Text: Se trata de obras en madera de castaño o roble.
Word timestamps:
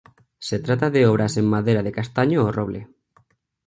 Se 0.39 0.57
trata 0.57 0.89
de 0.89 1.05
obras 1.05 1.37
en 1.37 1.45
madera 1.45 1.83
de 1.83 1.91
castaño 1.91 2.43
o 2.43 2.51
roble. 2.51 2.87